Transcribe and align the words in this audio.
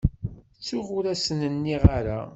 Ttuɣ 0.57 0.87
ur 0.97 1.05
asen-nniɣ 1.13 1.83
ara. 1.97 2.19